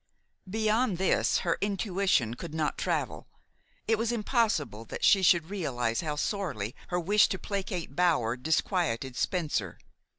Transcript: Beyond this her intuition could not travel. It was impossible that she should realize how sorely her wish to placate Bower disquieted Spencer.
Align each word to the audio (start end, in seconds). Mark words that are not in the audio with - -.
Beyond 0.49 0.97
this 0.97 1.37
her 1.45 1.59
intuition 1.61 2.33
could 2.33 2.55
not 2.55 2.75
travel. 2.75 3.27
It 3.87 3.99
was 3.99 4.11
impossible 4.11 4.83
that 4.85 5.05
she 5.05 5.21
should 5.21 5.51
realize 5.51 6.01
how 6.01 6.15
sorely 6.15 6.73
her 6.87 6.99
wish 6.99 7.29
to 7.29 7.37
placate 7.37 7.95
Bower 7.95 8.35
disquieted 8.35 9.15
Spencer. 9.15 9.77